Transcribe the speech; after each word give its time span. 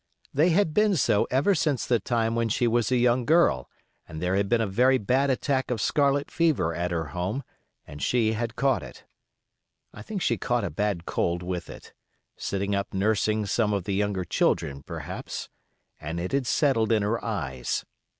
They 0.33 0.49
had 0.49 0.73
been 0.73 0.95
so 0.95 1.25
ever 1.29 1.53
since 1.53 1.85
the 1.85 1.99
time 1.99 2.33
when 2.33 2.49
she 2.49 2.65
was 2.67 2.91
a 2.91 2.97
young 2.97 3.23
girl, 3.23 3.69
and 4.07 4.19
there 4.19 4.35
had 4.35 4.49
been 4.49 4.59
a 4.59 4.65
very 4.65 4.97
bad 4.97 5.29
attack 5.29 5.69
of 5.69 5.79
scarlet 5.79 6.31
fever 6.31 6.73
at 6.73 6.89
her 6.89 7.09
home, 7.09 7.43
and 7.85 8.01
she 8.01 8.33
had 8.33 8.55
caught 8.55 8.81
it. 8.81 9.03
I 9.93 10.01
think 10.01 10.23
she 10.23 10.39
caught 10.39 10.63
a 10.63 10.71
bad 10.71 11.05
cold 11.05 11.43
with 11.43 11.69
it—sitting 11.69 12.73
up 12.73 12.95
nursing 12.95 13.45
some 13.45 13.73
of 13.73 13.83
the 13.83 13.93
younger 13.93 14.23
children, 14.25 14.81
perhaps—and 14.81 16.19
it 16.19 16.31
had 16.31 16.47
settled 16.47 16.91
in 16.91 17.03
her 17.03 17.23
eyes. 17.23 17.85